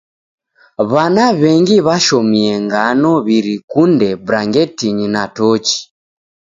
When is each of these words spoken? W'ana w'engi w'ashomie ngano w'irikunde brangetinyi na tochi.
W'ana 0.91 1.25
w'engi 1.39 1.77
w'ashomie 1.85 2.51
ngano 2.65 3.11
w'irikunde 3.25 4.07
brangetinyi 4.25 5.07
na 5.15 5.23
tochi. 5.35 5.79